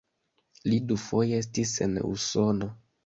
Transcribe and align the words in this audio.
Li 0.71 0.79
dufoje 0.91 1.37
estis 1.41 1.75
en 1.87 1.95
Usono. 2.13 2.71